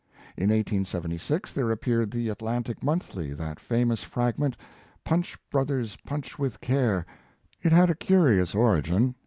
[0.35, 4.57] In 1876, there appeared in the Atlantic Monthly, that famous fragment,
[5.03, 7.05] Punch Brothers, Punch with care."
[7.61, 9.13] It had a curious origin.